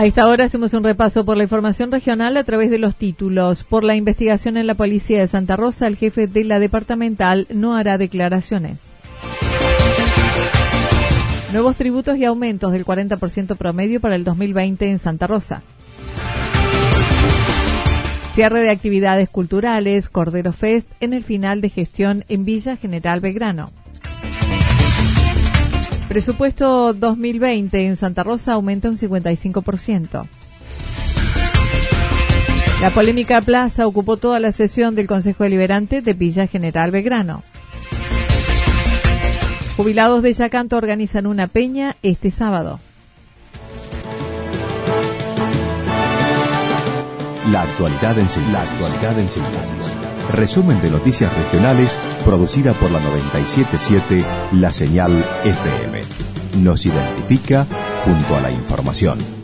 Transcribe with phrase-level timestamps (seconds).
[0.00, 3.64] A esta hora hacemos un repaso por la información regional a través de los títulos.
[3.64, 7.76] Por la investigación en la policía de Santa Rosa, el jefe de la departamental no
[7.76, 8.96] hará declaraciones.
[11.52, 15.60] Nuevos tributos y aumentos del 40% promedio para el 2020 en Santa Rosa.
[18.34, 23.70] Cierre de actividades culturales, Cordero Fest en el final de gestión en Villa General Belgrano.
[26.10, 30.26] Presupuesto 2020 en Santa Rosa aumenta un 55%.
[32.80, 37.44] La polémica plaza ocupó toda la sesión del Consejo Deliberante de Villa General Belgrano.
[39.76, 42.80] Jubilados de Yacanto organizan una peña este sábado.
[47.52, 49.94] La actualidad en síntesis.
[50.32, 55.99] Resumen de noticias regionales producida por la 977 La Señal FM.
[56.56, 57.66] Nos identifica
[58.04, 59.39] junto a la información.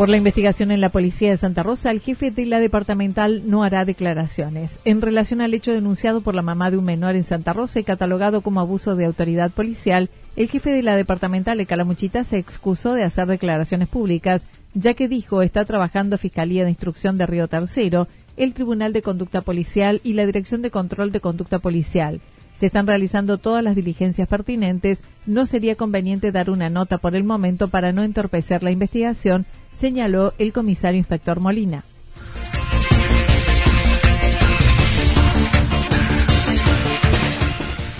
[0.00, 3.64] Por la investigación en la policía de Santa Rosa, el jefe de la departamental no
[3.64, 4.80] hará declaraciones.
[4.86, 7.84] En relación al hecho denunciado por la mamá de un menor en Santa Rosa y
[7.84, 12.94] catalogado como abuso de autoridad policial, el jefe de la departamental de Calamuchita se excusó
[12.94, 18.08] de hacer declaraciones públicas, ya que dijo está trabajando Fiscalía de Instrucción de Río Tercero,
[18.38, 22.22] el Tribunal de Conducta Policial y la Dirección de Control de Conducta Policial.
[22.60, 25.00] Se están realizando todas las diligencias pertinentes.
[25.24, 30.34] No sería conveniente dar una nota por el momento para no entorpecer la investigación, señaló
[30.36, 31.84] el comisario inspector Molina.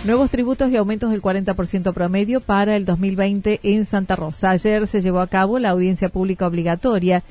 [0.05, 4.51] Nuevos tributos y aumentos del 40% promedio para el 2020 en Santa Rosa.
[4.51, 7.23] Ayer se llevó a cabo la audiencia pública obligatoria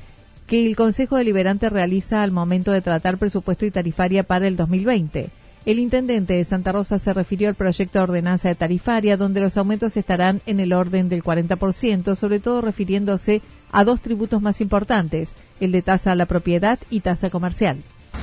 [0.48, 5.30] que el Consejo Deliberante realiza al momento de tratar presupuesto y tarifaria para el 2020.
[5.66, 9.58] El intendente de Santa Rosa se refirió al proyecto de ordenanza de tarifaria, donde los
[9.58, 15.34] aumentos estarán en el orden del 40%, sobre todo refiriéndose a dos tributos más importantes,
[15.60, 17.76] el de tasa a la propiedad y tasa comercial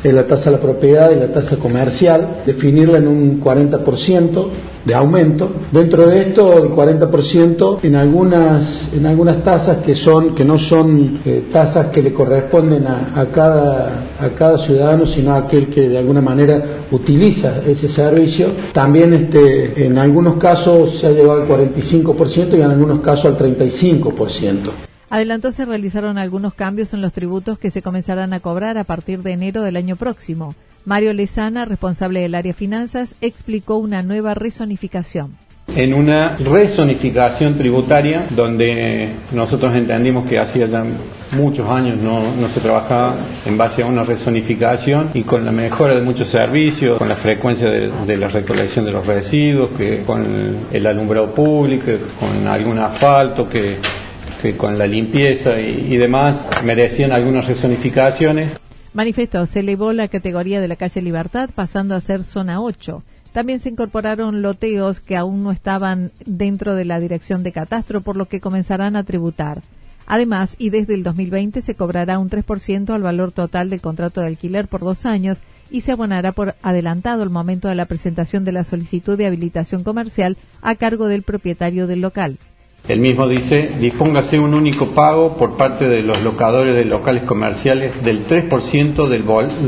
[0.04, 4.48] la tasa a la propiedad y la tasa comercial, definirla en un 40%
[4.86, 5.52] de aumento.
[5.72, 11.20] Dentro de esto, el 40% en algunas, en algunas tasas que, son, que no son
[11.26, 15.98] eh, tasas que le corresponden a, cada, a cada ciudadano, sino a aquel que de
[15.98, 18.50] alguna manera utiliza ese servicio.
[18.72, 23.38] También este, en algunos casos se ha llegado al 45% y en algunos casos al
[23.38, 24.87] 35%.
[25.10, 29.24] Adelantó se realizaron algunos cambios en los tributos que se comenzarán a cobrar a partir
[29.24, 30.54] de enero del año próximo.
[30.84, 35.38] Mario Lezana, responsable del área finanzas, explicó una nueva rezonificación
[35.76, 40.84] en una rezonificación tributaria donde nosotros entendimos que hacía ya
[41.32, 46.02] muchos años no, se trabajaba en base a una rezonificación y con la mejora de
[46.02, 50.26] muchos servicios, con la frecuencia de, de la recolección de los residuos, que con
[50.72, 53.78] el alumbrado público, con algún asfalto, que
[54.56, 58.58] con la limpieza y, demás merecían algunas rezonificaciones.
[58.94, 63.04] Manifestó, se elevó la categoría de la calle Libertad pasando a ser zona 8.
[63.34, 68.16] También se incorporaron loteos que aún no estaban dentro de la dirección de catastro, por
[68.16, 69.62] lo que comenzarán a tributar.
[70.08, 74.28] Además, y desde el 2020 se cobrará un 3% al valor total del contrato de
[74.28, 75.40] alquiler por dos años
[75.70, 79.84] y se abonará por adelantado el momento de la presentación de la solicitud de habilitación
[79.84, 82.40] comercial a cargo del propietario del local.
[82.88, 87.92] El mismo dice, dispóngase un único pago por parte de los locadores de locales comerciales
[88.02, 89.26] del 3% del,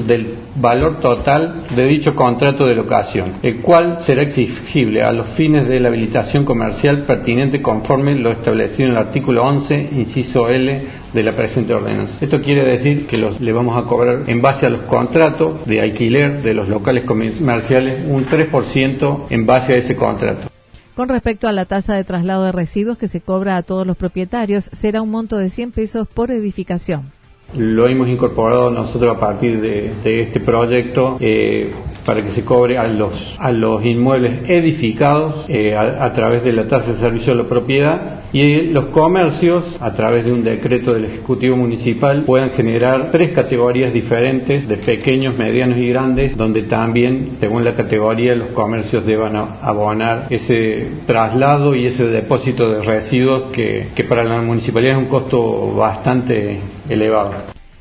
[0.07, 5.67] del valor total de dicho contrato de locación, el cual será exigible a los fines
[5.67, 11.23] de la habilitación comercial pertinente conforme lo establecido en el artículo 11, inciso L de
[11.23, 12.23] la presente ordenanza.
[12.23, 16.41] Esto quiere decir que le vamos a cobrar en base a los contratos de alquiler
[16.41, 20.49] de los locales comerciales un 3% en base a ese contrato.
[20.99, 23.95] Con respecto a la tasa de traslado de residuos que se cobra a todos los
[23.95, 27.13] propietarios, será un monto de 100 pesos por edificación.
[27.57, 31.71] Lo hemos incorporado nosotros a partir de, este proyecto eh,
[32.05, 36.67] para que se cobre a los, a los inmuebles edificados eh, a, través de la
[36.67, 41.05] tasa de servicio de la propiedad y los comercios a través de un decreto del
[41.05, 47.63] Ejecutivo Municipal puedan generar tres categorías diferentes de pequeños, medianos y grandes donde también según
[47.63, 54.03] la categoría los comercios deban abonar ese traslado y ese depósito de residuos que, que
[54.03, 56.59] para la municipalidad es un costo bastante
[56.89, 57.33] elevado.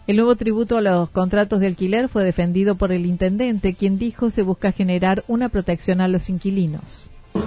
[0.06, 4.31] El nuevo tributo a los contratos de alquiler fue defendido por el intendente, quien dijo
[4.31, 7.05] se busca generar una protección a los inquilinos.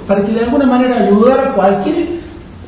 [0.07, 2.20] Para que de alguna manera ayudar a cualquier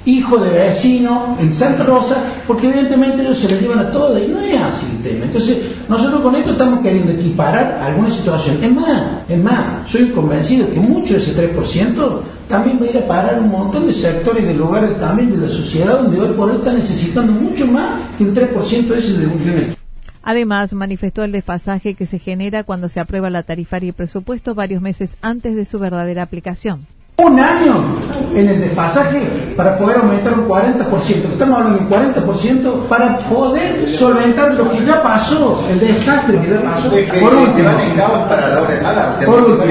[0.05, 4.27] hijo de vecino en Santa Rosa, porque evidentemente ellos se les llevan a todo y
[4.27, 5.25] no es así el tema.
[5.25, 8.57] Entonces, nosotros con esto estamos queriendo equiparar alguna situación.
[8.61, 12.19] Es más, es más, soy convencido que mucho de ese 3%
[12.49, 15.53] también va a ir a parar un montón de sectores, de lugares también de la
[15.53, 19.73] sociedad donde hoy por hoy está necesitando mucho más que un 3% ese de un
[20.25, 24.81] Además, manifestó el desfasaje que se genera cuando se aprueba la tarifaria y presupuesto varios
[24.81, 26.87] meses antes de su verdadera aplicación.
[27.23, 27.75] Un año
[28.35, 29.21] en el desfasaje
[29.55, 30.89] para poder aumentar un 40%.
[31.31, 36.49] Estamos hablando de un 40% para poder solventar lo que ya pasó, el desastre que
[36.49, 36.89] ya pasó.
[36.89, 37.69] Por último,
[39.25, 39.63] por último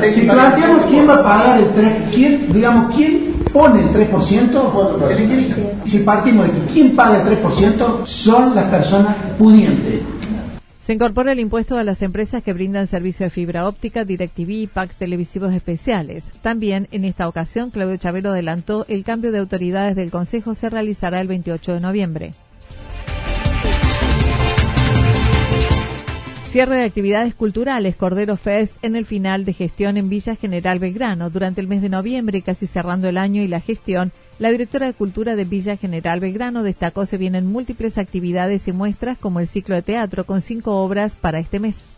[0.00, 5.98] si planteamos quién va a pagar el 3%, quién, digamos, quién pone el 3%, si
[6.00, 10.00] partimos de que quién paga el 3%, son las personas pudientes.
[10.86, 14.66] Se incorpora el impuesto a las empresas que brindan servicio de fibra óptica, DirecTV y
[14.68, 16.22] PAC televisivos especiales.
[16.42, 21.20] También, en esta ocasión, Claudio Chavero adelantó el cambio de autoridades del Consejo se realizará
[21.20, 22.34] el 28 de noviembre.
[26.56, 31.28] Cierre de actividades culturales Cordero Fest en el final de gestión en Villa General Belgrano.
[31.28, 34.94] Durante el mes de noviembre, casi cerrando el año y la gestión, la directora de
[34.94, 39.74] Cultura de Villa General Belgrano destacó se vienen múltiples actividades y muestras como el ciclo
[39.74, 41.90] de teatro con cinco obras para este mes.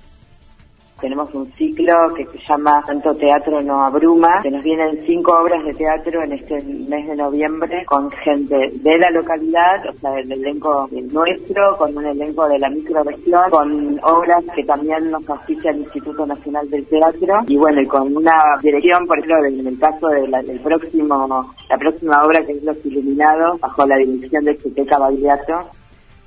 [1.01, 5.65] Tenemos un ciclo que se llama Tanto Teatro No Abruma, que nos vienen cinco obras
[5.65, 10.33] de teatro en este mes de noviembre con gente de la localidad, o sea, del
[10.33, 15.83] elenco nuestro, con un elenco de la microregión, con obras que también nos auspicia el
[15.83, 17.43] Instituto Nacional del Teatro.
[17.47, 22.25] Y bueno, y con una dirección, por ejemplo, en el caso del próximo, la próxima
[22.25, 25.71] obra que es Los Iluminados, bajo la dirección de Cheteca Bagliato,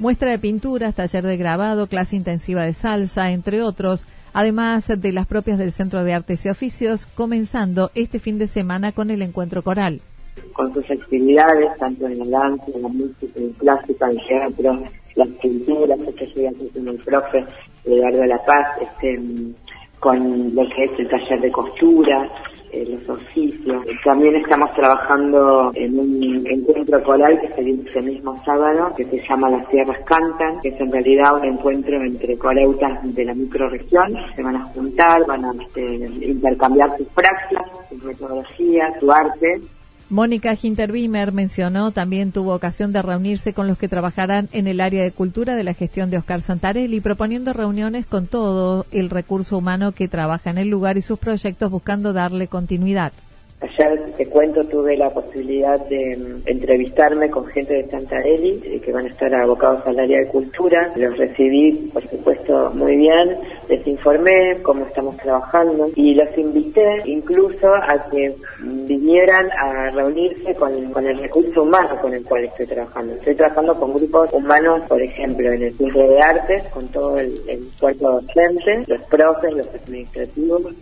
[0.02, 5.28] muestra de pinturas, taller de grabado, clase intensiva de salsa, entre otros, además de las
[5.28, 9.62] propias del Centro de Artes y Oficios, comenzando este fin de semana con el encuentro
[9.62, 10.02] coral.
[10.54, 14.84] Con sus actividades, tanto en el danza, en la música, en clásica, en teatro,
[15.14, 17.46] las pinturas, que llega con el profe
[17.86, 19.20] Eduardo La Paz, este,
[20.02, 22.28] con lo que es el taller de costura,
[22.72, 23.84] eh, los oficios.
[24.04, 29.52] También estamos trabajando en un encuentro coral que se viene mismo sábado, que se llama
[29.52, 34.16] Las Tierras Cantan, que es en realidad un encuentro entre coreutas de la microregión.
[34.36, 35.86] Se van a juntar, van a este,
[36.26, 39.62] intercambiar sus prácticas, sus metodologías, su arte
[40.12, 45.04] Mónica Hinterbimer mencionó también tuvo ocasión de reunirse con los que trabajarán en el área
[45.04, 49.94] de cultura de la gestión de Oscar Santarelli, proponiendo reuniones con todo el recurso humano
[49.94, 53.14] que trabaja en el lugar y sus proyectos buscando darle continuidad.
[54.26, 59.10] Cuento, tuve la posibilidad de mm, entrevistarme con gente de Santarelli eh, que van a
[59.10, 60.92] estar abocados al área de cultura.
[60.96, 63.38] Los recibí, por supuesto, muy bien.
[63.70, 70.74] Les informé cómo estamos trabajando y los invité incluso a que vinieran a reunirse con,
[70.74, 73.14] el recurso humano con el cual estoy trabajando.
[73.16, 77.42] Estoy trabajando con grupos humanos, por ejemplo, en el Centro de Artes, con todo el,
[77.48, 80.74] el cuerpo docente, los profes, los administrativos,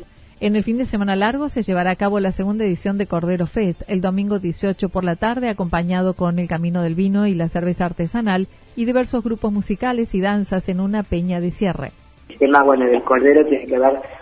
[0.41, 3.45] en el fin de semana largo se llevará a cabo la segunda edición de Cordero
[3.45, 7.49] Fest, el domingo 18 por la tarde, acompañado con el Camino del Vino y la
[7.49, 11.91] cerveza artesanal y diversos grupos musicales y danzas en una peña de cierre.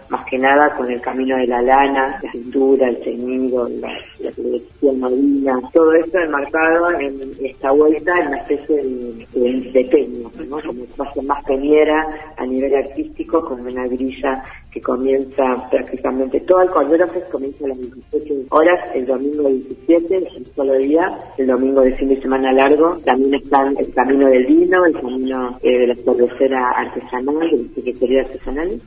[0.10, 4.92] Más que nada con el camino de la lana, la cintura, el ceñido, la, la
[4.94, 10.58] marina, todo esto enmarcado en esta vuelta en una especie de, de, de peña, ¿no?
[10.66, 16.70] como más, más peñera a nivel artístico, con una grilla que comienza prácticamente todo el
[17.10, 21.82] Fest comienza a las 18 horas el domingo 17, es un solo día, el domingo
[21.82, 25.88] de fin de semana largo, también están el camino del vino, el camino eh, de
[25.88, 28.82] la cervecera artesanal, de la artesanal.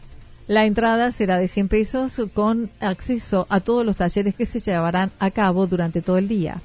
[0.50, 5.12] La entrada será de 100 pesos con acceso a todos los talleres que se llevarán
[5.20, 6.60] a cabo durante todo el día.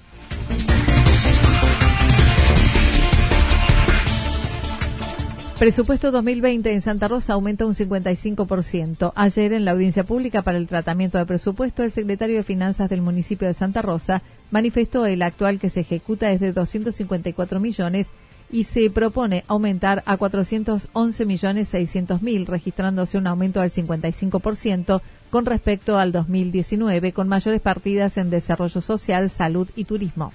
[5.60, 9.13] Presupuesto 2020 en Santa Rosa aumenta un 55%.
[9.13, 13.04] Ayer en la audiencia pública para el tratamiento de presupuesto, el secretario de Finanzas del
[13.04, 18.10] municipio de Santa Rosa manifestó el actual que se ejecuta es de 254 millones
[18.52, 25.46] y se propone aumentar a 411 millones 600 mil, registrándose un aumento del 55% con
[25.46, 30.32] respecto al 2019, con mayores partidas en desarrollo social, salud y turismo.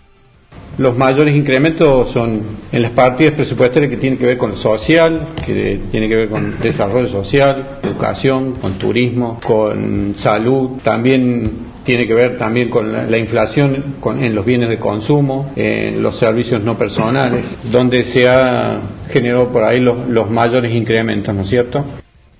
[0.78, 5.80] Los mayores incrementos son en las partidas presupuestarias que tienen que ver con social, que
[5.90, 12.38] tiene que ver con desarrollo social, educación, con turismo, con salud, también tiene que ver
[12.38, 18.04] también con la, inflación en los bienes de consumo, en los servicios no personales, donde
[18.04, 18.78] se ha
[19.10, 21.84] generado por ahí los, los mayores incrementos, ¿no es cierto?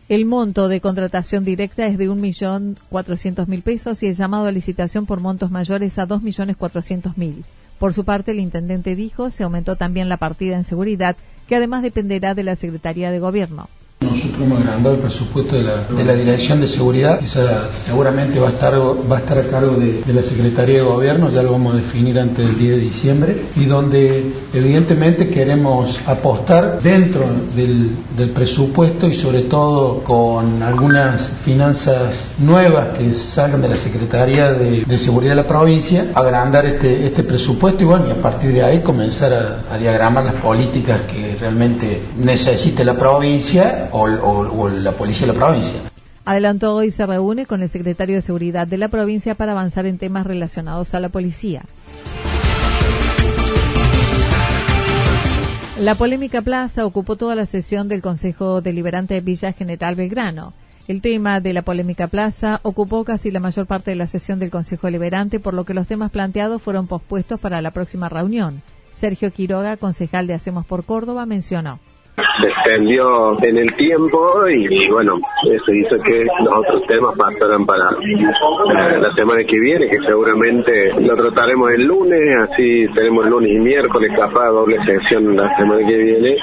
[0.09, 5.19] El monto de contratación directa es de 1.400.000 pesos y el llamado a licitación por
[5.19, 7.43] montos mayores a 2.400.000.
[7.81, 11.17] Por su parte, el intendente dijo se aumentó también la partida en seguridad,
[11.49, 13.69] que además dependerá de la Secretaría de Gobierno.
[14.43, 18.51] Hemos agrandado el presupuesto de la, de la Dirección de Seguridad, esa seguramente va a
[18.51, 21.75] estar, va a, estar a cargo de, de, la Secretaría de Gobierno, ya lo vamos
[21.75, 28.31] a definir antes del 10 de diciembre, y donde evidentemente queremos apostar dentro del, del
[28.31, 34.99] presupuesto y sobre todo con algunas finanzas nuevas que salgan de la Secretaría de, de
[34.99, 38.81] Seguridad de la provincia, agrandar este, este presupuesto y bueno, y a partir de ahí
[38.81, 44.93] comenzar a, a diagramar las políticas que realmente necesite la provincia o, o, o la
[44.93, 45.81] policía de la provincia.
[46.25, 49.99] Adelantó hoy se reúne con el secretario de Seguridad de la provincia para avanzar en
[49.99, 51.63] temas relacionados a la policía.
[55.79, 60.53] La polémica plaza ocupó toda la sesión del Consejo Deliberante de Villa General Belgrano.
[60.89, 64.51] El tema de la polémica plaza ocupó casi la mayor parte de la sesión del
[64.51, 68.61] Consejo Deliberante, por lo que los temas planteados fueron pospuestos para la próxima reunión.
[68.99, 71.81] Sergio Quiroga, concejal de Hacemos por Córdoba, mencionó
[72.41, 77.91] se extendió en el tiempo y, bueno, eso hizo que los otros temas pasaran para
[77.91, 84.11] la semana que viene, que seguramente lo trataremos el lunes, así tenemos lunes y miércoles
[84.17, 86.37] capaz doble sesión la semana que viene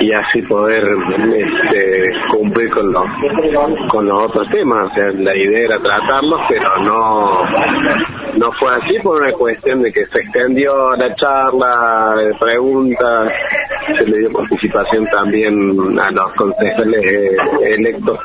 [0.00, 3.04] y así poder este, cumplir con los,
[3.88, 4.84] con los otros temas.
[4.90, 7.44] O sea, la idea era tratarlos, pero no,
[8.36, 13.32] no fue así por una cuestión de que se extendió la charla, preguntas,
[13.98, 17.36] se le dio participación también a los concejales eh,
[17.78, 18.18] electos.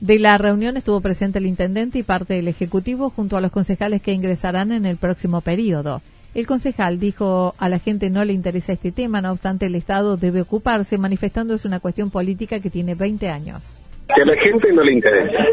[0.00, 4.02] De la reunión estuvo presente el intendente y parte del Ejecutivo junto a los concejales
[4.02, 6.02] que ingresarán en el próximo periodo.
[6.34, 10.16] El concejal dijo a la gente no le interesa este tema, no obstante el Estado
[10.16, 14.72] debe ocuparse, manifestando es una cuestión política que tiene 20 años que a la gente
[14.72, 15.46] no le interesa.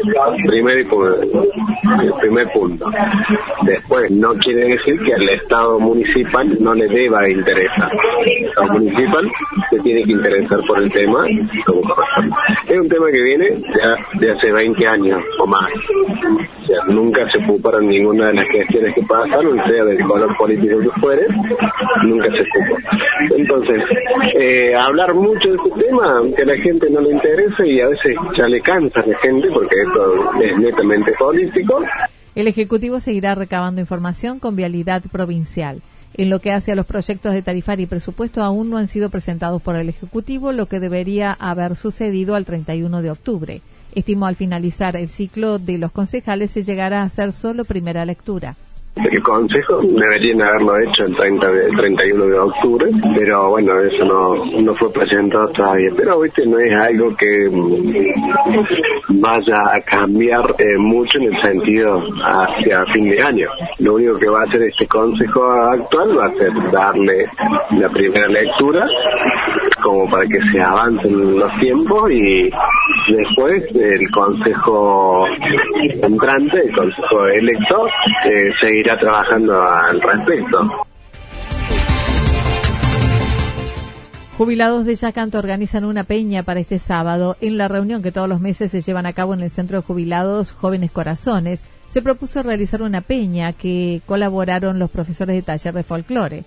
[0.46, 2.86] Primer, el primer punto.
[3.62, 7.90] Después, no quiere decir que al Estado municipal no le deba interesar.
[8.24, 9.30] El Estado municipal
[9.70, 11.24] se tiene que interesar por el tema.
[12.68, 15.70] Es un tema que viene ya de hace 20 años o más.
[16.88, 21.26] Nunca se ocuparon ninguna de las cuestiones que pasaron, sea del color político que fuere,
[22.04, 23.36] nunca se ocupó.
[23.36, 23.82] Entonces,
[24.34, 27.88] eh, hablar mucho de este tema, que a la gente no le interesa y a
[27.88, 31.82] veces ya le cansa a la gente porque esto es netamente político.
[32.34, 35.82] El Ejecutivo seguirá recabando información con vialidad provincial.
[36.14, 39.08] En lo que hace a los proyectos de tarifario y presupuesto aún no han sido
[39.08, 43.62] presentados por el Ejecutivo, lo que debería haber sucedido al 31 de octubre.
[43.94, 48.56] Estimó al finalizar el ciclo de los concejales se llegará a hacer solo primera lectura.
[48.94, 54.44] El Consejo deberían haberlo hecho el, 30 de, 31 de octubre, pero bueno, eso no,
[54.60, 55.88] no fue presentado todavía.
[55.96, 62.02] Pero viste, no es algo que mm, vaya a cambiar eh, mucho en el sentido
[62.22, 63.48] hacia fin de año.
[63.78, 67.26] Lo único que va a hacer este Consejo actual va a ser darle
[67.70, 68.86] la primera lectura
[69.82, 72.50] como para que se avancen los tiempos y
[73.08, 75.26] después el Consejo
[76.02, 77.86] entrante, el Consejo electo,
[78.24, 80.86] eh, seguirá trabajando al respecto.
[84.38, 87.36] Jubilados de Yacanto organizan una peña para este sábado.
[87.40, 89.86] En la reunión que todos los meses se llevan a cabo en el Centro de
[89.86, 95.82] Jubilados Jóvenes Corazones, se propuso realizar una peña que colaboraron los profesores de taller de
[95.82, 96.44] folclore.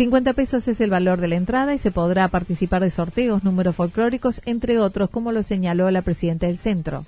[0.00, 3.76] 50 pesos es el valor de la entrada y se podrá participar de sorteos, números
[3.76, 7.04] folclóricos, entre otros, como lo señaló la presidenta del centro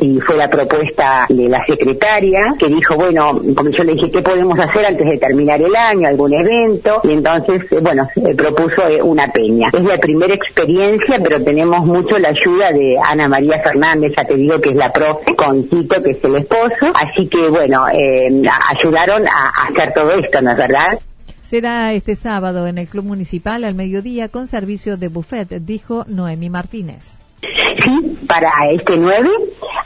[0.00, 4.22] y fue la propuesta de la secretaria que dijo, bueno, como yo le dije, ¿qué
[4.22, 6.06] podemos hacer antes de terminar el año?
[6.06, 7.00] ¿Algún evento?
[7.02, 9.68] Y entonces, eh, bueno, se propuso eh, una peña.
[9.76, 14.36] Es la primera experiencia, pero tenemos mucho la ayuda de Ana María Fernández, ya te
[14.36, 16.92] digo que es la profe, con Tito, que es el esposo.
[16.94, 18.28] Así que, bueno, eh,
[18.76, 20.98] ayudaron a hacer todo esto, ¿no es verdad?
[21.48, 26.50] Será este sábado en el Club Municipal al mediodía con servicio de buffet, dijo Noemi
[26.50, 27.20] Martínez.
[27.40, 29.30] Sí, para este 9,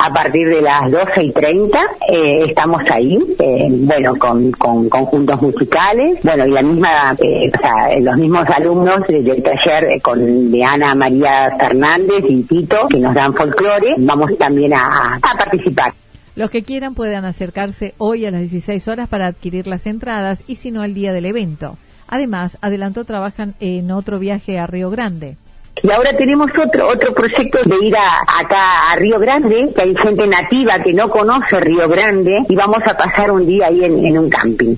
[0.00, 1.78] a partir de las 12 y 30,
[2.10, 7.60] eh, estamos ahí, eh, bueno, con, con, conjuntos musicales, bueno, y la misma, eh, o
[7.62, 13.14] sea, los mismos alumnos del taller con de Ana María Fernández y Tito, que nos
[13.14, 15.92] dan folclore, vamos también a, a participar.
[16.34, 20.56] Los que quieran puedan acercarse hoy a las 16 horas para adquirir las entradas y
[20.56, 21.76] si no al día del evento.
[22.08, 25.36] Además, adelantó trabajan en otro viaje a Río Grande.
[25.82, 30.26] Y ahora tenemos otro otro proyecto de ir acá a Río Grande, que hay gente
[30.26, 34.30] nativa que no conoce Río Grande y vamos a pasar un día ahí en, un
[34.30, 34.76] camping.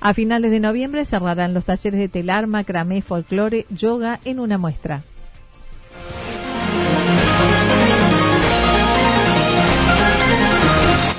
[0.00, 5.02] A finales de noviembre cerrarán los talleres de telar, macramé, folclore, yoga en una muestra.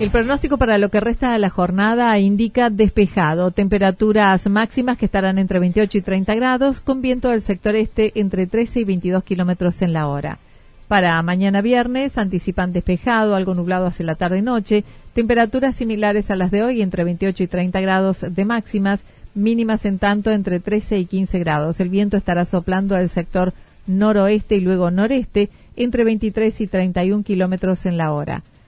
[0.00, 5.38] El pronóstico para lo que resta de la jornada indica despejado, temperaturas máximas que estarán
[5.38, 9.82] entre 28 y 30 grados, con viento del sector este entre 13 y 22 kilómetros
[9.82, 10.38] en la hora.
[10.86, 16.62] Para mañana viernes anticipan despejado, algo nublado hacia la tarde-noche, temperaturas similares a las de
[16.62, 19.02] hoy entre 28 y 30 grados de máximas,
[19.34, 21.80] mínimas en tanto entre 13 y 15 grados.
[21.80, 23.52] El viento estará soplando al sector
[23.88, 28.44] noroeste y luego noreste entre 23 y 31 kilómetros en la hora.